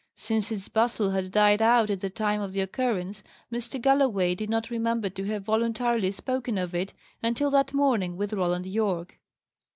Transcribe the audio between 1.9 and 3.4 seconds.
at the time of the occurrence,